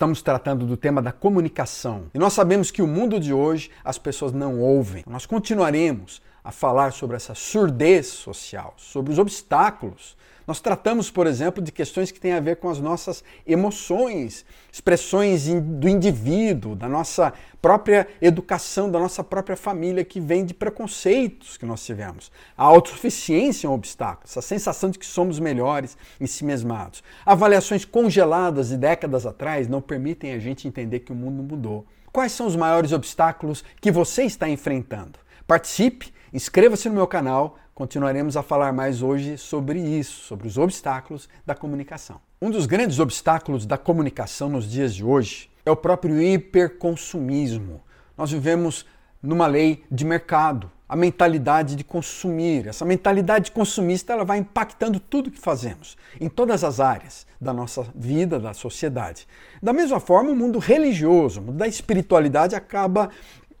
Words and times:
Estamos 0.00 0.22
tratando 0.22 0.64
do 0.64 0.78
tema 0.78 1.02
da 1.02 1.12
comunicação. 1.12 2.04
E 2.14 2.18
nós 2.18 2.32
sabemos 2.32 2.70
que 2.70 2.80
o 2.80 2.86
mundo 2.86 3.20
de 3.20 3.34
hoje 3.34 3.70
as 3.84 3.98
pessoas 3.98 4.32
não 4.32 4.58
ouvem. 4.58 5.04
Nós 5.06 5.26
continuaremos 5.26 6.22
a 6.42 6.50
falar 6.50 6.94
sobre 6.94 7.16
essa 7.16 7.34
surdez 7.34 8.06
social, 8.06 8.72
sobre 8.78 9.12
os 9.12 9.18
obstáculos 9.18 10.16
nós 10.50 10.60
tratamos, 10.60 11.08
por 11.12 11.28
exemplo, 11.28 11.62
de 11.62 11.70
questões 11.70 12.10
que 12.10 12.18
têm 12.18 12.32
a 12.32 12.40
ver 12.40 12.56
com 12.56 12.68
as 12.68 12.80
nossas 12.80 13.22
emoções, 13.46 14.44
expressões 14.72 15.46
do 15.46 15.88
indivíduo, 15.88 16.74
da 16.74 16.88
nossa 16.88 17.32
própria 17.62 18.08
educação, 18.20 18.90
da 18.90 18.98
nossa 18.98 19.22
própria 19.22 19.56
família, 19.56 20.04
que 20.04 20.18
vem 20.18 20.44
de 20.44 20.52
preconceitos 20.52 21.56
que 21.56 21.64
nós 21.64 21.86
tivemos. 21.86 22.32
A 22.58 22.64
autossuficiência 22.64 23.68
é 23.68 23.70
um 23.70 23.74
obstáculo, 23.74 24.24
essa 24.24 24.42
sensação 24.42 24.90
de 24.90 24.98
que 24.98 25.06
somos 25.06 25.38
melhores 25.38 25.96
em 26.20 26.26
si 26.26 26.44
mesmados. 26.44 27.00
Avaliações 27.24 27.84
congeladas 27.84 28.70
de 28.70 28.76
décadas 28.76 29.26
atrás 29.26 29.68
não 29.68 29.80
permitem 29.80 30.32
a 30.32 30.40
gente 30.40 30.66
entender 30.66 30.98
que 30.98 31.12
o 31.12 31.14
mundo 31.14 31.44
mudou. 31.44 31.86
Quais 32.10 32.32
são 32.32 32.48
os 32.48 32.56
maiores 32.56 32.90
obstáculos 32.90 33.62
que 33.80 33.92
você 33.92 34.24
está 34.24 34.48
enfrentando? 34.48 35.16
Participe, 35.46 36.12
inscreva-se 36.32 36.88
no 36.88 36.96
meu 36.96 37.06
canal, 37.06 37.56
continuaremos 37.80 38.36
a 38.36 38.42
falar 38.42 38.74
mais 38.74 39.00
hoje 39.00 39.38
sobre 39.38 39.80
isso, 39.80 40.26
sobre 40.26 40.46
os 40.46 40.58
obstáculos 40.58 41.30
da 41.46 41.54
comunicação. 41.54 42.20
Um 42.38 42.50
dos 42.50 42.66
grandes 42.66 42.98
obstáculos 42.98 43.64
da 43.64 43.78
comunicação 43.78 44.50
nos 44.50 44.70
dias 44.70 44.94
de 44.94 45.02
hoje 45.02 45.48
é 45.64 45.70
o 45.70 45.76
próprio 45.76 46.20
hiperconsumismo. 46.20 47.80
Nós 48.18 48.32
vivemos 48.32 48.84
numa 49.22 49.46
lei 49.46 49.82
de 49.90 50.04
mercado, 50.04 50.70
a 50.86 50.94
mentalidade 50.94 51.74
de 51.74 51.82
consumir. 51.82 52.66
Essa 52.66 52.84
mentalidade 52.84 53.50
consumista 53.50 54.12
ela 54.12 54.26
vai 54.26 54.36
impactando 54.36 55.00
tudo 55.00 55.30
que 55.30 55.40
fazemos, 55.40 55.96
em 56.20 56.28
todas 56.28 56.62
as 56.62 56.80
áreas 56.80 57.26
da 57.40 57.54
nossa 57.54 57.86
vida, 57.94 58.38
da 58.38 58.52
sociedade. 58.52 59.26
Da 59.62 59.72
mesma 59.72 60.00
forma, 60.00 60.32
o 60.32 60.36
mundo 60.36 60.58
religioso, 60.58 61.40
o 61.40 61.44
mundo 61.44 61.56
da 61.56 61.66
espiritualidade 61.66 62.54
acaba 62.54 63.08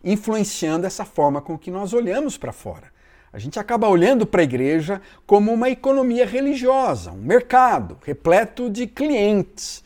influenciando 0.04 0.86
essa 0.86 1.06
forma 1.06 1.40
com 1.40 1.56
que 1.56 1.70
nós 1.70 1.94
olhamos 1.94 2.36
para 2.36 2.52
fora. 2.52 2.99
A 3.32 3.38
gente 3.38 3.58
acaba 3.60 3.88
olhando 3.88 4.26
para 4.26 4.40
a 4.40 4.44
igreja 4.44 5.00
como 5.24 5.52
uma 5.52 5.70
economia 5.70 6.26
religiosa, 6.26 7.12
um 7.12 7.22
mercado 7.22 7.96
repleto 8.04 8.68
de 8.68 8.88
clientes. 8.88 9.84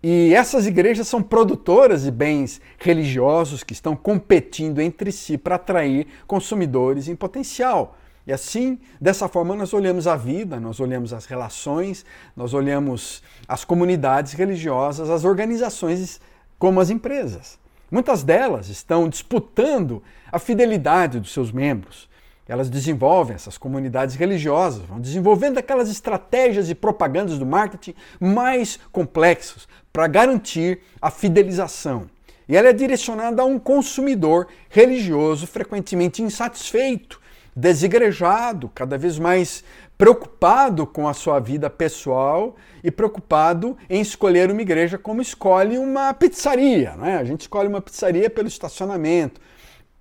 E 0.00 0.32
essas 0.32 0.64
igrejas 0.64 1.08
são 1.08 1.20
produtoras 1.20 2.04
de 2.04 2.10
bens 2.12 2.60
religiosos 2.78 3.64
que 3.64 3.72
estão 3.72 3.96
competindo 3.96 4.80
entre 4.80 5.10
si 5.10 5.36
para 5.36 5.56
atrair 5.56 6.06
consumidores 6.24 7.08
em 7.08 7.16
potencial. 7.16 7.96
E 8.24 8.32
assim, 8.32 8.78
dessa 9.00 9.26
forma, 9.26 9.56
nós 9.56 9.72
olhamos 9.72 10.06
a 10.06 10.14
vida, 10.14 10.60
nós 10.60 10.78
olhamos 10.78 11.12
as 11.12 11.24
relações, 11.24 12.04
nós 12.36 12.54
olhamos 12.54 13.22
as 13.48 13.64
comunidades 13.64 14.34
religiosas, 14.34 15.10
as 15.10 15.24
organizações, 15.24 16.20
como 16.58 16.78
as 16.78 16.90
empresas. 16.90 17.58
Muitas 17.90 18.22
delas 18.22 18.68
estão 18.68 19.08
disputando 19.08 20.00
a 20.30 20.38
fidelidade 20.38 21.18
dos 21.18 21.32
seus 21.32 21.50
membros. 21.50 22.08
Elas 22.48 22.70
desenvolvem, 22.70 23.36
essas 23.36 23.58
comunidades 23.58 24.14
religiosas, 24.16 24.82
vão 24.86 24.98
desenvolvendo 24.98 25.58
aquelas 25.58 25.90
estratégias 25.90 26.70
e 26.70 26.74
propagandas 26.74 27.38
do 27.38 27.44
marketing 27.44 27.94
mais 28.18 28.80
complexos 28.90 29.68
para 29.92 30.06
garantir 30.06 30.80
a 31.00 31.10
fidelização. 31.10 32.08
E 32.48 32.56
ela 32.56 32.68
é 32.68 32.72
direcionada 32.72 33.42
a 33.42 33.44
um 33.44 33.58
consumidor 33.58 34.48
religioso 34.70 35.46
frequentemente 35.46 36.22
insatisfeito, 36.22 37.20
desigrejado, 37.54 38.70
cada 38.74 38.96
vez 38.96 39.18
mais 39.18 39.62
preocupado 39.98 40.86
com 40.86 41.06
a 41.06 41.12
sua 41.12 41.40
vida 41.40 41.68
pessoal 41.68 42.56
e 42.82 42.90
preocupado 42.90 43.76
em 43.90 44.00
escolher 44.00 44.50
uma 44.50 44.62
igreja 44.62 44.96
como 44.96 45.20
escolhe 45.20 45.76
uma 45.76 46.14
pizzaria. 46.14 46.92
Né? 46.92 47.18
A 47.18 47.24
gente 47.24 47.42
escolhe 47.42 47.68
uma 47.68 47.82
pizzaria 47.82 48.30
pelo 48.30 48.48
estacionamento, 48.48 49.40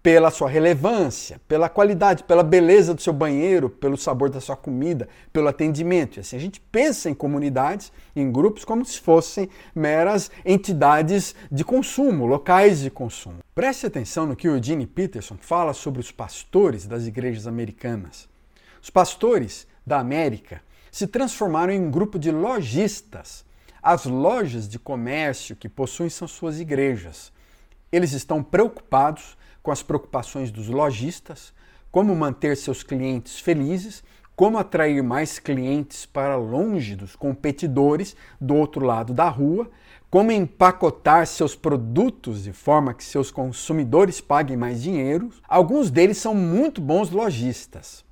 pela 0.07 0.31
sua 0.31 0.47
relevância, 0.47 1.41
pela 1.49 1.67
qualidade, 1.67 2.23
pela 2.23 2.41
beleza 2.41 2.93
do 2.93 3.01
seu 3.01 3.11
banheiro, 3.11 3.69
pelo 3.69 3.97
sabor 3.97 4.29
da 4.29 4.39
sua 4.39 4.55
comida, 4.55 5.09
pelo 5.33 5.49
atendimento. 5.49 6.15
E 6.15 6.19
assim 6.21 6.37
a 6.37 6.39
gente 6.39 6.61
pensa 6.61 7.09
em 7.09 7.13
comunidades, 7.13 7.91
em 8.15 8.31
grupos, 8.31 8.63
como 8.63 8.85
se 8.85 9.01
fossem 9.01 9.49
meras 9.75 10.31
entidades 10.45 11.35
de 11.51 11.61
consumo, 11.65 12.25
locais 12.25 12.79
de 12.79 12.89
consumo. 12.89 13.39
Preste 13.53 13.85
atenção 13.85 14.25
no 14.25 14.33
que 14.33 14.47
o 14.47 14.55
Eugene 14.55 14.87
Peterson 14.87 15.35
fala 15.41 15.73
sobre 15.73 15.99
os 15.99 16.09
pastores 16.09 16.87
das 16.87 17.05
igrejas 17.05 17.45
americanas. 17.45 18.29
Os 18.81 18.89
pastores 18.89 19.67
da 19.85 19.99
América 19.99 20.61
se 20.89 21.05
transformaram 21.05 21.73
em 21.73 21.81
um 21.81 21.91
grupo 21.91 22.17
de 22.17 22.31
lojistas. 22.31 23.43
As 23.83 24.05
lojas 24.05 24.69
de 24.69 24.79
comércio 24.79 25.53
que 25.53 25.67
possuem 25.67 26.09
são 26.09 26.29
suas 26.29 26.61
igrejas. 26.61 27.29
Eles 27.91 28.13
estão 28.13 28.41
preocupados 28.41 29.35
com 29.67 29.71
as 29.73 29.83
preocupações 29.83 30.49
dos 30.49 30.69
lojistas, 30.69 31.51
como 31.91 32.15
manter 32.15 32.55
seus 32.55 32.83
clientes 32.83 33.37
felizes, 33.37 34.01
como 34.33 34.57
atrair 34.57 35.03
mais 35.03 35.39
clientes 35.39 36.05
para 36.05 36.37
longe 36.37 36.95
dos 36.95 37.17
competidores 37.17 38.15
do 38.39 38.55
outro 38.55 38.85
lado 38.85 39.13
da 39.13 39.27
rua, 39.27 39.69
como 40.09 40.31
empacotar 40.31 41.27
seus 41.27 41.53
produtos 41.53 42.45
de 42.45 42.53
forma 42.53 42.93
que 42.93 43.03
seus 43.03 43.29
consumidores 43.29 44.21
paguem 44.21 44.55
mais 44.55 44.81
dinheiro. 44.81 45.31
Alguns 45.45 45.91
deles 45.91 46.17
são 46.17 46.33
muito 46.33 46.79
bons 46.79 47.11
lojistas. 47.11 48.05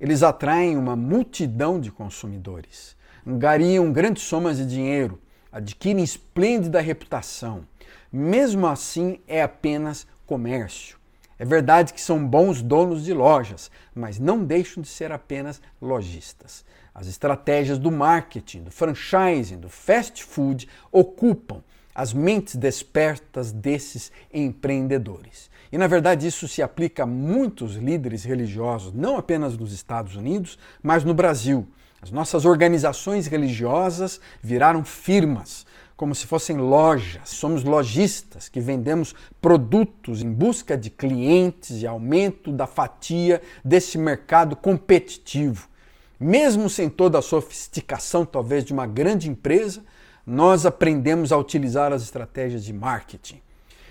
Eles 0.00 0.22
atraem 0.22 0.78
uma 0.78 0.96
multidão 0.96 1.78
de 1.78 1.92
consumidores, 1.92 2.96
angariam 3.26 3.92
grandes 3.92 4.22
somas 4.22 4.56
de 4.56 4.64
dinheiro, 4.64 5.20
adquirem 5.52 6.02
esplêndida 6.02 6.80
reputação. 6.80 7.66
Mesmo 8.10 8.66
assim, 8.66 9.18
é 9.26 9.42
apenas 9.42 10.06
comércio. 10.26 10.98
É 11.38 11.44
verdade 11.44 11.92
que 11.92 12.00
são 12.00 12.24
bons 12.24 12.62
donos 12.62 13.04
de 13.04 13.12
lojas, 13.12 13.70
mas 13.94 14.18
não 14.18 14.44
deixam 14.44 14.82
de 14.82 14.88
ser 14.88 15.10
apenas 15.10 15.60
lojistas. 15.80 16.64
As 16.94 17.08
estratégias 17.08 17.78
do 17.78 17.90
marketing, 17.90 18.62
do 18.62 18.70
franchising, 18.70 19.58
do 19.58 19.68
fast 19.68 20.22
food 20.22 20.68
ocupam 20.92 21.62
as 21.94 22.12
mentes 22.12 22.56
despertas 22.56 23.52
desses 23.52 24.12
empreendedores. 24.32 25.50
E 25.72 25.78
na 25.78 25.86
verdade 25.86 26.26
isso 26.26 26.46
se 26.46 26.62
aplica 26.62 27.02
a 27.02 27.06
muitos 27.06 27.74
líderes 27.74 28.24
religiosos, 28.24 28.92
não 28.92 29.16
apenas 29.16 29.56
nos 29.56 29.72
Estados 29.72 30.14
Unidos, 30.14 30.58
mas 30.82 31.04
no 31.04 31.14
Brasil. 31.14 31.66
As 32.00 32.10
nossas 32.10 32.44
organizações 32.44 33.26
religiosas 33.26 34.20
viraram 34.42 34.84
firmas, 34.84 35.66
como 35.96 36.14
se 36.14 36.26
fossem 36.26 36.56
lojas. 36.56 37.30
Somos 37.30 37.64
lojistas 37.64 38.48
que 38.48 38.60
vendemos 38.60 39.14
produtos 39.40 40.22
em 40.22 40.32
busca 40.32 40.76
de 40.76 40.90
clientes 40.90 41.82
e 41.82 41.86
aumento 41.86 42.52
da 42.52 42.66
fatia 42.66 43.40
desse 43.64 43.96
mercado 43.96 44.56
competitivo. 44.56 45.68
Mesmo 46.18 46.70
sem 46.70 46.88
toda 46.88 47.18
a 47.18 47.22
sofisticação, 47.22 48.24
talvez, 48.24 48.64
de 48.64 48.72
uma 48.72 48.86
grande 48.86 49.28
empresa, 49.28 49.84
nós 50.26 50.64
aprendemos 50.64 51.32
a 51.32 51.36
utilizar 51.36 51.92
as 51.92 52.02
estratégias 52.02 52.64
de 52.64 52.72
marketing. 52.72 53.40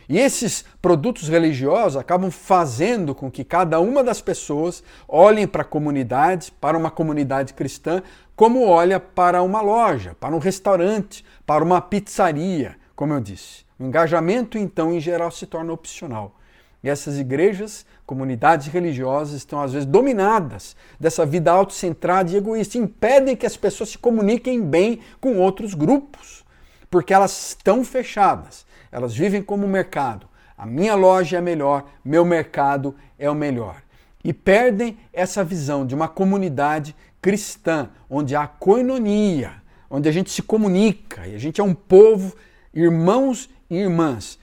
E 0.08 0.18
esses 0.18 0.66
produtos 0.82 1.30
religiosos 1.30 1.96
acabam 1.96 2.30
fazendo 2.30 3.16
com 3.16 3.32
que 3.32 3.44
cada 3.44 3.80
uma 3.80 4.04
das 4.04 4.22
pessoas 4.22 4.84
olhem 5.08 5.48
para 5.48 5.62
a 5.62 5.66
comunidade, 5.66 6.52
para 6.60 6.78
uma 6.78 6.92
comunidade 6.92 7.54
cristã, 7.54 8.04
como 8.36 8.66
olha 8.66 9.00
para 9.00 9.42
uma 9.42 9.62
loja, 9.62 10.16
para 10.20 10.36
um 10.36 10.40
restaurante, 10.40 11.24
para 11.46 11.64
uma 11.64 11.82
pizzaria, 11.82 12.76
como 12.96 13.14
eu 13.14 13.20
disse. 13.20 13.64
O 13.80 13.84
engajamento, 13.84 14.58
então, 14.58 14.94
em 14.94 15.00
geral, 15.00 15.32
se 15.32 15.46
torna 15.46 15.74
opcional. 15.74 16.36
E 16.84 16.90
essas 16.90 17.18
igrejas, 17.18 17.86
comunidades 18.06 18.68
religiosas, 18.68 19.36
estão 19.36 19.62
às 19.62 19.74
vezes 19.74 19.86
dominadas 19.86 20.76
dessa 21.00 21.26
vida 21.26 21.52
autocentrada 21.52 22.32
e 22.32 22.36
egoísta, 22.36 22.78
impedem 22.78 23.36
que 23.36 23.46
as 23.46 23.56
pessoas 23.56 23.92
se 23.92 23.98
comuniquem 23.98 24.62
bem 24.62 25.00
com 25.22 25.38
outros 25.38 25.74
grupos, 25.74 26.44
porque 26.90 27.14
elas 27.14 27.50
estão 27.50 27.84
fechadas 27.84 28.66
elas 28.94 29.16
vivem 29.16 29.42
como 29.42 29.68
mercado. 29.68 30.28
A 30.56 30.68
minha 30.68 30.94
loja 30.94 31.40
é 31.40 31.42
melhor, 31.42 31.86
meu 32.06 32.24
mercado 32.24 32.96
é 33.18 33.28
o 33.28 33.34
melhor. 33.34 33.82
E 34.24 34.32
perdem 34.32 35.00
essa 35.12 35.44
visão 35.44 35.84
de 35.84 35.96
uma 35.96 36.08
comunidade 36.08 36.96
cristã, 37.24 37.90
onde 38.10 38.36
há 38.36 38.46
coinonia, 38.46 39.54
onde 39.90 40.10
a 40.10 40.12
gente 40.12 40.30
se 40.30 40.42
comunica 40.42 41.26
e 41.26 41.34
a 41.34 41.38
gente 41.38 41.62
é 41.62 41.64
um 41.64 41.74
povo, 41.74 42.36
irmãos 42.74 43.50
e 43.70 43.78
irmãs, 43.78 44.38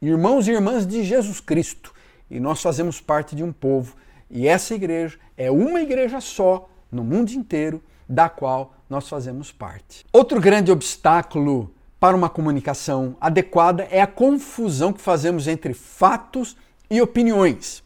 irmãos 0.00 0.46
e 0.46 0.52
irmãs 0.52 0.86
de 0.86 1.02
Jesus 1.02 1.40
Cristo. 1.40 1.92
E 2.30 2.38
nós 2.38 2.62
fazemos 2.62 3.00
parte 3.00 3.34
de 3.34 3.42
um 3.42 3.52
povo. 3.52 3.96
E 4.30 4.46
essa 4.46 4.76
igreja 4.76 5.18
é 5.36 5.50
uma 5.50 5.82
igreja 5.82 6.20
só 6.20 6.70
no 6.90 7.02
mundo 7.02 7.32
inteiro, 7.32 7.82
da 8.08 8.28
qual 8.28 8.74
nós 8.88 9.08
fazemos 9.08 9.50
parte. 9.50 10.06
Outro 10.12 10.40
grande 10.40 10.70
obstáculo 10.70 11.74
para 11.98 12.16
uma 12.16 12.28
comunicação 12.28 13.16
adequada 13.20 13.88
é 13.90 14.00
a 14.00 14.06
confusão 14.06 14.92
que 14.92 15.00
fazemos 15.00 15.48
entre 15.48 15.74
fatos 15.74 16.56
e 16.88 17.02
opiniões. 17.02 17.82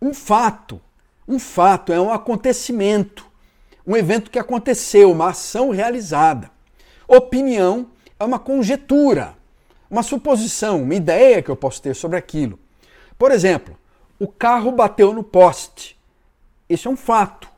Um 0.00 0.14
fato, 0.14 0.80
um 1.28 1.38
fato 1.38 1.92
é 1.92 2.00
um 2.00 2.10
acontecimento, 2.10 3.25
um 3.86 3.96
evento 3.96 4.30
que 4.30 4.38
aconteceu, 4.38 5.10
uma 5.12 5.30
ação 5.30 5.70
realizada. 5.70 6.50
Opinião 7.06 7.88
é 8.18 8.24
uma 8.24 8.38
conjetura, 8.38 9.34
uma 9.90 10.02
suposição, 10.02 10.82
uma 10.82 10.94
ideia 10.94 11.40
que 11.40 11.50
eu 11.50 11.56
posso 11.56 11.80
ter 11.80 11.94
sobre 11.94 12.18
aquilo. 12.18 12.58
Por 13.18 13.30
exemplo, 13.30 13.76
o 14.18 14.26
carro 14.26 14.72
bateu 14.72 15.12
no 15.12 15.22
poste. 15.22 15.96
Isso 16.68 16.88
é 16.88 16.90
um 16.90 16.96
fato. 16.96 17.48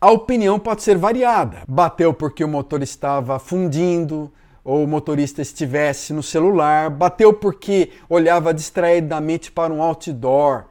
A 0.00 0.10
opinião 0.10 0.58
pode 0.58 0.82
ser 0.82 0.98
variada. 0.98 1.62
Bateu 1.68 2.12
porque 2.12 2.42
o 2.42 2.48
motor 2.48 2.82
estava 2.82 3.38
fundindo, 3.38 4.30
ou 4.64 4.82
o 4.82 4.88
motorista 4.88 5.42
estivesse 5.42 6.12
no 6.12 6.22
celular, 6.22 6.88
bateu 6.88 7.32
porque 7.34 7.90
olhava 8.08 8.52
distraidamente 8.52 9.52
para 9.52 9.72
um 9.72 9.82
outdoor, 9.82 10.64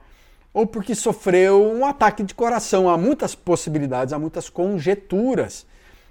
ou 0.54 0.68
porque 0.68 0.94
sofreu 0.94 1.64
um 1.74 1.86
ataque 1.86 2.24
de 2.24 2.36
coração. 2.36 2.90
Há 2.90 2.98
muitas 2.98 3.34
possibilidades, 3.34 4.14
há 4.14 4.20
muitas 4.20 4.50
conjecturas. 4.50 5.66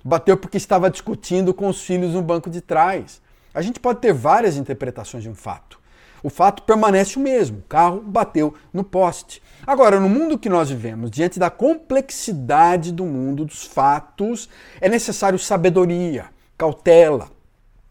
Bateu 0.04 0.36
porque 0.36 0.56
estava 0.56 0.90
discutindo 0.90 1.54
com 1.54 1.68
os 1.68 1.82
filhos 1.82 2.14
no 2.14 2.22
banco 2.22 2.50
de 2.50 2.60
trás. 2.60 3.22
A 3.54 3.62
gente 3.62 3.78
pode 3.78 4.00
ter 4.00 4.12
várias 4.12 4.56
interpretações 4.56 5.22
de 5.22 5.30
um 5.30 5.34
fato. 5.34 5.80
O 6.22 6.30
fato 6.30 6.62
permanece 6.62 7.16
o 7.18 7.20
mesmo: 7.20 7.58
o 7.58 7.68
carro 7.68 8.00
bateu 8.00 8.54
no 8.72 8.82
poste. 8.82 9.42
Agora, 9.66 10.00
no 10.00 10.08
mundo 10.08 10.38
que 10.38 10.48
nós 10.48 10.70
vivemos, 10.70 11.10
diante 11.10 11.38
da 11.38 11.50
complexidade 11.50 12.92
do 12.92 13.04
mundo 13.04 13.44
dos 13.44 13.64
fatos, 13.64 14.48
é 14.80 14.88
necessário 14.88 15.38
sabedoria, 15.38 16.26
cautela. 16.56 17.30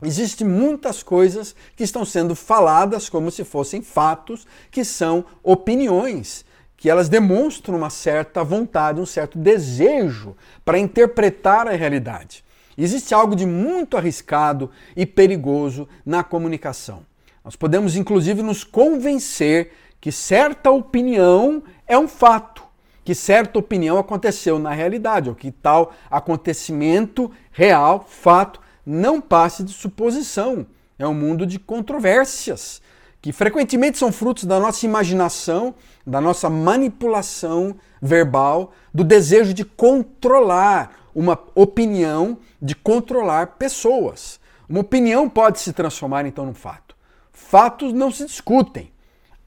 Existem 0.04 0.48
muitas 0.48 1.04
coisas 1.04 1.56
que 1.76 1.84
estão 1.84 2.04
sendo 2.04 2.36
faladas 2.36 3.08
como 3.08 3.30
se 3.30 3.44
fossem 3.44 3.82
fatos, 3.82 4.48
que 4.72 4.84
são 4.84 5.24
opiniões, 5.44 6.44
que 6.76 6.90
elas 6.90 7.08
demonstram 7.08 7.78
uma 7.78 7.92
certa 7.92 8.44
vontade, 8.44 9.00
um 9.00 9.06
certo 9.06 9.38
desejo 9.38 10.36
para 10.66 10.80
interpretar 10.80 11.68
a 11.68 11.72
realidade. 11.72 12.44
Existe 12.76 13.14
algo 13.14 13.36
de 13.36 13.46
muito 13.46 13.96
arriscado 13.96 14.72
e 14.96 15.06
perigoso 15.06 15.88
na 16.04 16.24
comunicação. 16.24 17.06
Nós 17.46 17.56
podemos, 17.56 17.96
inclusive, 17.96 18.42
nos 18.42 18.64
convencer 18.64 19.72
que 20.00 20.12
certa 20.12 20.72
opinião 20.72 21.62
é 21.86 21.96
um 21.96 22.08
fato, 22.08 22.64
que 23.04 23.14
certa 23.14 23.60
opinião 23.60 24.00
aconteceu 24.00 24.58
na 24.58 24.72
realidade, 24.72 25.30
ou 25.30 25.36
que 25.36 25.52
tal 25.52 25.94
acontecimento 26.10 27.32
real, 27.52 28.06
fato, 28.10 28.60
não 28.86 29.22
passe 29.22 29.64
de 29.64 29.72
suposição. 29.72 30.66
É 30.98 31.08
um 31.08 31.14
mundo 31.14 31.46
de 31.46 31.58
controvérsias, 31.58 32.82
que 33.22 33.32
frequentemente 33.32 33.98
são 33.98 34.12
frutos 34.12 34.46
da 34.46 34.60
nossa 34.60 34.86
imaginação, 34.86 35.76
da 36.06 36.22
nossa 36.22 36.50
manipulação 36.50 37.76
verbal, 38.02 38.72
do 38.94 39.04
desejo 39.04 39.54
de 39.54 39.64
controlar 39.64 41.10
uma 41.14 41.40
opinião, 41.56 42.38
de 42.62 42.76
controlar 42.76 43.58
pessoas. 43.58 44.40
Uma 44.68 44.80
opinião 44.80 45.30
pode 45.30 45.60
se 45.60 45.74
transformar 45.74 46.26
então 46.26 46.46
num 46.46 46.54
fato. 46.54 46.96
Fatos 47.32 47.94
não 47.94 48.12
se 48.12 48.26
discutem. 48.26 48.92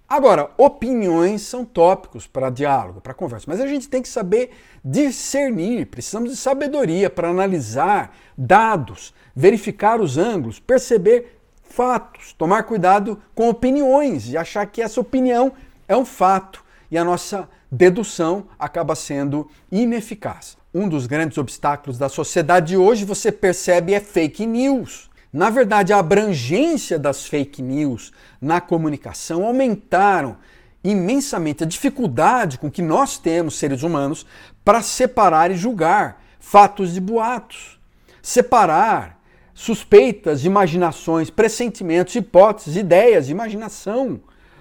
Agora, 0.08 0.50
opiniões 0.58 1.42
são 1.42 1.64
tópicos 1.64 2.26
para 2.26 2.50
diálogo, 2.50 3.00
para 3.00 3.14
conversa, 3.14 3.46
mas 3.48 3.60
a 3.60 3.66
gente 3.66 3.88
tem 3.88 4.02
que 4.02 4.08
saber 4.08 4.50
discernir, 4.84 5.86
precisamos 5.86 6.30
de 6.30 6.36
sabedoria 6.36 7.08
para 7.08 7.30
analisar 7.30 8.14
dados, 8.36 9.14
verificar 9.34 10.00
os 10.00 10.18
ângulos, 10.18 10.60
perceber 10.60 11.40
fatos, 11.62 12.34
tomar 12.34 12.64
cuidado 12.64 13.20
com 13.34 13.48
opiniões 13.48 14.28
e 14.28 14.36
achar 14.36 14.66
que 14.66 14.82
essa 14.82 15.00
opinião 15.00 15.52
é 15.88 15.96
um 15.96 16.04
fato 16.04 16.62
e 16.90 16.98
a 16.98 17.04
nossa 17.04 17.48
dedução 17.70 18.46
acaba 18.58 18.94
sendo 18.94 19.48
ineficaz. 19.72 20.56
Um 20.72 20.88
dos 20.88 21.06
grandes 21.06 21.38
obstáculos 21.38 21.98
da 21.98 22.08
sociedade 22.08 22.68
de 22.68 22.76
hoje, 22.76 23.04
você 23.04 23.32
percebe, 23.32 23.94
é 23.94 24.00
fake 24.00 24.44
news. 24.44 25.10
Na 25.34 25.50
verdade, 25.50 25.92
a 25.92 25.98
abrangência 25.98 26.96
das 26.96 27.26
fake 27.26 27.60
news 27.60 28.12
na 28.40 28.60
comunicação 28.60 29.44
aumentaram 29.44 30.36
imensamente 30.84 31.64
a 31.64 31.66
dificuldade 31.66 32.56
com 32.56 32.70
que 32.70 32.80
nós 32.80 33.18
temos, 33.18 33.58
seres 33.58 33.82
humanos, 33.82 34.24
para 34.64 34.80
separar 34.80 35.50
e 35.50 35.56
julgar 35.56 36.22
fatos 36.38 36.94
de 36.94 37.00
boatos. 37.00 37.80
Separar 38.22 39.20
suspeitas, 39.52 40.44
imaginações, 40.44 41.30
pressentimentos, 41.30 42.14
hipóteses, 42.14 42.76
ideias, 42.76 43.28
imaginação 43.28 44.20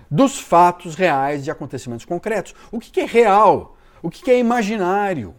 dos 0.09 0.39
fatos 0.39 0.95
reais 0.95 1.43
de 1.43 1.51
acontecimentos 1.51 2.03
concretos. 2.03 2.55
O 2.71 2.79
que 2.79 2.99
é 2.99 3.05
real? 3.05 3.77
O 4.01 4.09
que 4.09 4.31
é 4.31 4.39
imaginário? 4.39 5.35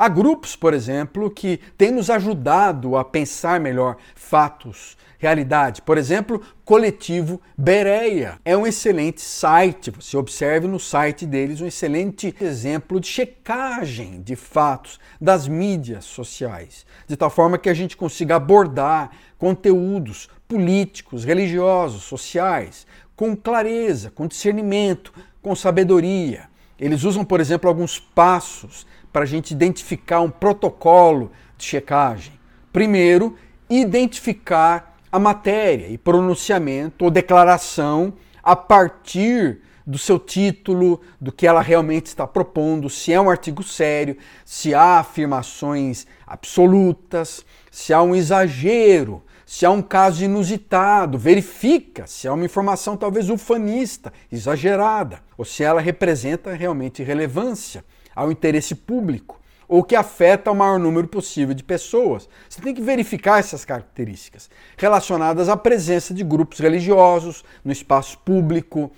Há 0.00 0.08
grupos, 0.08 0.54
por 0.54 0.72
exemplo, 0.72 1.28
que 1.28 1.58
têm 1.76 1.90
nos 1.90 2.08
ajudado 2.08 2.96
a 2.96 3.04
pensar 3.04 3.58
melhor 3.58 3.96
fatos, 4.14 4.96
realidade. 5.18 5.82
Por 5.82 5.98
exemplo, 5.98 6.40
Coletivo 6.64 7.40
Bereia. 7.56 8.38
É 8.44 8.56
um 8.56 8.64
excelente 8.64 9.20
site. 9.20 9.90
Você 9.90 10.16
observe 10.16 10.68
no 10.68 10.78
site 10.78 11.26
deles 11.26 11.60
um 11.60 11.66
excelente 11.66 12.32
exemplo 12.40 13.00
de 13.00 13.08
checagem 13.08 14.22
de 14.22 14.36
fatos 14.36 15.00
das 15.20 15.48
mídias 15.48 16.04
sociais, 16.04 16.86
de 17.08 17.16
tal 17.16 17.28
forma 17.28 17.58
que 17.58 17.68
a 17.68 17.74
gente 17.74 17.96
consiga 17.96 18.36
abordar 18.36 19.10
conteúdos 19.36 20.28
políticos, 20.46 21.24
religiosos, 21.24 22.04
sociais 22.04 22.86
com 23.16 23.34
clareza, 23.34 24.12
com 24.12 24.28
discernimento, 24.28 25.12
com 25.42 25.52
sabedoria. 25.56 26.48
Eles 26.78 27.02
usam, 27.02 27.24
por 27.24 27.40
exemplo, 27.40 27.68
alguns 27.68 27.98
passos 27.98 28.86
para 29.18 29.24
a 29.24 29.26
gente 29.26 29.50
identificar 29.50 30.20
um 30.20 30.30
protocolo 30.30 31.32
de 31.56 31.64
checagem. 31.64 32.34
Primeiro, 32.72 33.34
identificar 33.68 34.96
a 35.10 35.18
matéria 35.18 35.88
e 35.88 35.98
pronunciamento 35.98 37.04
ou 37.04 37.10
declaração 37.10 38.12
a 38.40 38.54
partir 38.54 39.60
do 39.84 39.98
seu 39.98 40.20
título, 40.20 41.00
do 41.20 41.32
que 41.32 41.48
ela 41.48 41.60
realmente 41.60 42.06
está 42.06 42.28
propondo, 42.28 42.88
se 42.88 43.12
é 43.12 43.20
um 43.20 43.28
artigo 43.28 43.60
sério, 43.60 44.16
se 44.44 44.72
há 44.72 45.00
afirmações 45.00 46.06
absolutas, 46.24 47.44
se 47.72 47.92
há 47.92 48.00
um 48.00 48.14
exagero, 48.14 49.20
se 49.44 49.66
há 49.66 49.70
um 49.72 49.82
caso 49.82 50.22
inusitado, 50.22 51.18
verifica 51.18 52.06
se 52.06 52.28
há 52.28 52.32
uma 52.32 52.44
informação 52.44 52.96
talvez 52.96 53.30
ufanista, 53.30 54.12
exagerada, 54.30 55.18
ou 55.36 55.44
se 55.44 55.64
ela 55.64 55.80
representa 55.80 56.54
realmente 56.54 57.02
relevância 57.02 57.82
ao 58.18 58.32
interesse 58.32 58.74
público 58.74 59.40
ou 59.68 59.84
que 59.84 59.94
afeta 59.94 60.50
o 60.50 60.54
maior 60.54 60.78
número 60.78 61.06
possível 61.06 61.54
de 61.54 61.62
pessoas. 61.62 62.28
Você 62.48 62.60
tem 62.60 62.74
que 62.74 62.82
verificar 62.82 63.38
essas 63.38 63.64
características 63.64 64.50
relacionadas 64.76 65.48
à 65.48 65.56
presença 65.56 66.12
de 66.12 66.24
grupos 66.24 66.58
religiosos 66.58 67.44
no 67.64 67.70
espaço 67.70 68.18
público 68.18 68.90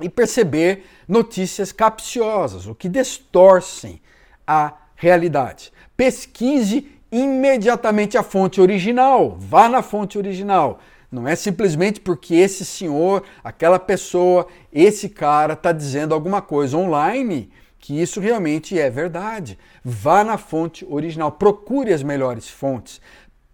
e 0.00 0.08
perceber 0.08 0.84
notícias 1.08 1.72
capciosas, 1.72 2.66
o 2.66 2.74
que 2.76 2.88
distorcem 2.88 4.00
a 4.46 4.74
realidade. 4.94 5.72
Pesquise 5.96 6.92
imediatamente 7.10 8.16
a 8.16 8.22
fonte 8.22 8.60
original, 8.60 9.36
vá 9.36 9.68
na 9.68 9.82
fonte 9.82 10.16
original. 10.16 10.78
Não 11.10 11.26
é 11.26 11.34
simplesmente 11.34 12.00
porque 12.00 12.34
esse 12.34 12.64
senhor, 12.64 13.24
aquela 13.42 13.78
pessoa, 13.80 14.46
esse 14.72 15.08
cara 15.08 15.54
está 15.54 15.72
dizendo 15.72 16.14
alguma 16.14 16.42
coisa 16.42 16.76
online 16.76 17.50
que 17.84 18.00
isso 18.00 18.18
realmente 18.18 18.78
é 18.78 18.88
verdade. 18.88 19.58
Vá 19.84 20.24
na 20.24 20.38
fonte 20.38 20.86
original, 20.88 21.30
procure 21.30 21.92
as 21.92 22.02
melhores 22.02 22.48
fontes, 22.48 22.98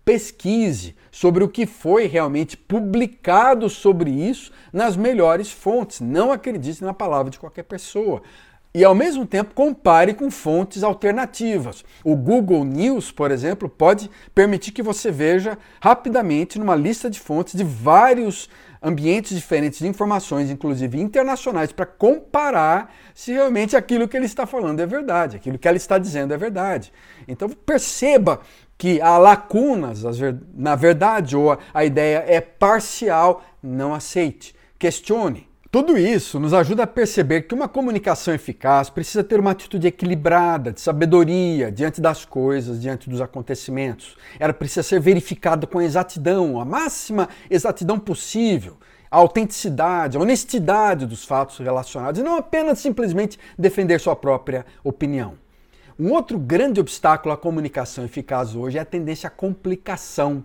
pesquise 0.05 0.95
sobre 1.11 1.43
o 1.43 1.49
que 1.49 1.67
foi 1.67 2.07
realmente 2.07 2.57
publicado 2.57 3.69
sobre 3.69 4.09
isso 4.09 4.53
nas 4.73 4.97
melhores 4.97 5.51
fontes. 5.51 5.99
Não 5.99 6.31
acredite 6.31 6.85
na 6.85 6.95
palavra 6.95 7.29
de 7.29 7.41
qualquer 7.41 7.65
pessoa. 7.65 8.23
E 8.73 8.85
ao 8.85 8.95
mesmo 8.95 9.27
tempo 9.27 9.53
compare 9.53 10.15
com 10.15 10.31
fontes 10.31 10.85
alternativas. 10.85 11.85
O 12.05 12.15
Google 12.15 12.65
News, 12.65 13.11
por 13.11 13.33
exemplo, 13.33 13.69
pode 13.69 14.09
permitir 14.33 14.71
que 14.71 14.83
você 14.83 15.11
veja 15.11 15.59
rapidamente 15.81 16.57
numa 16.57 16.77
lista 16.77 17.11
de 17.11 17.19
fontes 17.19 17.55
de 17.55 17.65
vários 17.65 18.49
ambientes 18.81 19.37
diferentes 19.37 19.81
de 19.81 19.89
informações, 19.89 20.51
inclusive 20.51 21.01
internacionais, 21.01 21.73
para 21.73 21.85
comparar 21.85 22.95
se 23.13 23.33
realmente 23.33 23.77
aquilo 23.77 24.07
que 24.07 24.17
ele 24.17 24.27
está 24.27 24.47
falando 24.47 24.79
é 24.79 24.87
verdade, 24.87 25.37
aquilo 25.37 25.59
que 25.59 25.67
ela 25.67 25.77
está 25.77 25.99
dizendo 25.99 26.33
é 26.33 26.37
verdade. 26.37 26.93
Então 27.27 27.49
perceba 27.49 28.41
que 28.79 29.01
há 29.01 29.19
lacunas 29.19 30.05
na 30.55 30.77
verdade, 30.77 31.37
ou 31.37 31.59
a 31.75 31.85
ideia 31.85 32.25
é 32.27 32.41
parcial, 32.41 33.45
não 33.61 33.93
aceite. 33.93 34.55
Questione. 34.79 35.50
Tudo 35.73 35.97
isso 35.97 36.41
nos 36.41 36.53
ajuda 36.53 36.83
a 36.83 36.87
perceber 36.87 37.43
que 37.43 37.55
uma 37.55 37.69
comunicação 37.69 38.35
eficaz 38.35 38.91
precisa 38.91 39.23
ter 39.23 39.39
uma 39.39 39.53
atitude 39.53 39.87
equilibrada, 39.87 40.73
de 40.73 40.81
sabedoria 40.81 41.71
diante 41.71 42.01
das 42.01 42.25
coisas, 42.25 42.83
diante 42.83 43.09
dos 43.09 43.21
acontecimentos. 43.21 44.17
Ela 44.41 44.53
precisa 44.53 44.83
ser 44.83 44.99
verificada 44.99 45.69
com 45.69 45.81
exatidão, 45.81 46.61
a 46.61 46.65
máxima 46.65 47.29
exatidão 47.49 48.01
possível, 48.01 48.79
a 49.09 49.19
autenticidade, 49.19 50.17
a 50.17 50.21
honestidade 50.21 51.07
dos 51.07 51.25
fatos 51.25 51.59
relacionados, 51.59 52.21
e 52.21 52.25
não 52.25 52.37
apenas 52.37 52.81
simplesmente 52.81 53.39
defender 53.57 54.01
sua 54.01 54.17
própria 54.17 54.67
opinião. 54.83 55.35
Um 55.97 56.11
outro 56.11 56.37
grande 56.37 56.81
obstáculo 56.81 57.33
à 57.33 57.37
comunicação 57.37 58.05
eficaz 58.05 58.57
hoje 58.57 58.77
é 58.77 58.81
a 58.81 58.85
tendência 58.85 59.29
à 59.29 59.31
complicação 59.31 60.43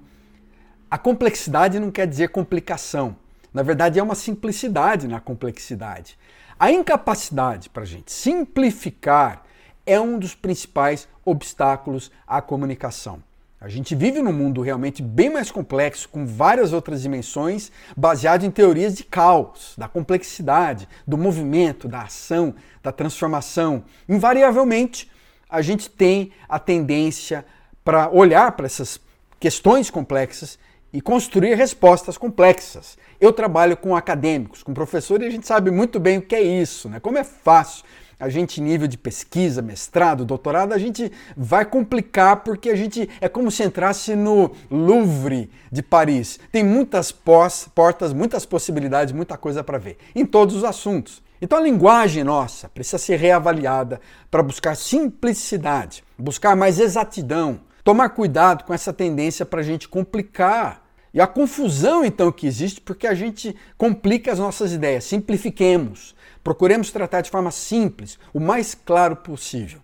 A 0.92 1.00
complexidade 1.00 1.80
não 1.80 1.90
quer 1.90 2.06
dizer 2.06 2.30
complicação. 2.30 3.25
Na 3.56 3.64
verdade, 3.64 3.98
é 3.98 4.04
uma 4.04 4.16
simplicidade 4.16 5.08
na 5.08 5.22
complexidade. 5.22 6.20
A 6.60 6.74
incapacidade 6.74 7.70
para 7.70 7.84
a 7.84 7.86
gente 7.86 8.12
simplificar 8.12 9.44
é 9.86 9.98
um 9.98 10.20
dos 10.20 10.36
principais 10.36 11.08
obstáculos 11.24 12.12
à 12.28 12.42
comunicação. 12.42 13.24
A 13.62 13.70
gente 13.70 13.96
vive 13.96 14.22
num 14.22 14.34
mundo 14.34 14.62
realmente 14.62 15.02
bem 15.02 15.30
mais 15.30 15.52
complexo, 15.52 16.10
com 16.10 16.26
várias 16.26 16.74
outras 16.74 17.02
dimensões, 17.02 17.72
baseado 17.96 18.44
em 18.44 18.52
teorias 18.52 18.94
de 18.94 19.06
caos, 19.06 19.74
da 19.78 19.88
complexidade, 19.88 20.86
do 21.08 21.18
movimento, 21.18 21.88
da 21.88 22.02
ação, 22.02 22.56
da 22.84 22.92
transformação. 22.92 23.86
Invariavelmente, 24.10 25.10
a 25.50 25.62
gente 25.62 25.90
tem 25.90 26.34
a 26.50 26.60
tendência 26.60 27.46
para 27.86 28.10
olhar 28.10 28.52
para 28.52 28.66
essas 28.66 29.00
questões 29.40 29.90
complexas 29.90 30.60
e 30.96 31.02
construir 31.02 31.56
respostas 31.56 32.18
complexas. 32.18 32.98
Eu 33.20 33.34
trabalho 33.34 33.76
com 33.76 33.94
acadêmicos, 33.94 34.64
com 34.64 34.74
professores, 34.74 35.26
e 35.26 35.28
a 35.28 35.32
gente 35.32 35.46
sabe 35.46 35.70
muito 35.70 36.00
bem 36.00 36.20
o 36.20 36.22
que 36.22 36.34
é 36.34 36.42
isso, 36.42 36.88
né? 36.88 37.02
Como 37.02 37.18
é 37.18 37.24
fácil 37.26 37.84
a 38.18 38.30
gente, 38.30 38.62
nível 38.62 38.88
de 38.88 38.98
pesquisa, 38.98 39.62
mestrado, 39.62 40.24
doutorado, 40.24 40.72
a 40.72 40.78
gente 40.78 41.12
vai 41.36 41.66
complicar 41.66 42.38
porque 42.46 42.70
a 42.70 42.76
gente 42.76 43.10
é 43.20 43.28
como 43.28 43.52
se 43.52 43.62
entrasse 43.62 44.16
no 44.16 44.54
Louvre 44.72 45.52
de 45.70 45.84
Paris. 45.84 46.40
Tem 46.50 46.64
muitas 46.64 47.12
pós, 47.12 47.68
portas, 47.76 48.14
muitas 48.14 48.46
possibilidades, 48.46 49.14
muita 49.14 49.38
coisa 49.38 49.62
para 49.66 49.78
ver, 49.78 49.98
em 50.16 50.26
todos 50.26 50.56
os 50.56 50.64
assuntos. 50.64 51.22
Então 51.42 51.58
a 51.58 51.62
linguagem 51.62 52.24
nossa 52.24 52.70
precisa 52.70 52.98
ser 52.98 53.18
reavaliada 53.18 54.00
para 54.32 54.42
buscar 54.42 54.76
simplicidade, 54.78 56.02
buscar 56.18 56.56
mais 56.56 56.80
exatidão, 56.80 57.60
tomar 57.84 58.10
cuidado 58.10 58.64
com 58.64 58.74
essa 58.74 58.94
tendência 58.94 59.46
para 59.46 59.60
a 59.60 59.64
gente 59.64 59.90
complicar. 59.90 60.85
E 61.16 61.22
a 61.22 61.26
confusão 61.26 62.04
então 62.04 62.30
que 62.30 62.46
existe 62.46 62.82
porque 62.82 63.08
a 63.08 63.16
gente 63.16 63.56
complica 63.78 64.34
as 64.34 64.38
nossas 64.38 64.74
ideias. 64.74 65.06
Simplifiquemos. 65.06 66.14
Procuremos 66.44 66.92
tratar 66.92 67.22
de 67.22 67.32
forma 67.32 67.52
simples, 67.52 68.20
o 68.34 68.40
mais 68.40 68.76
claro 68.76 69.16
possível. 69.16 69.80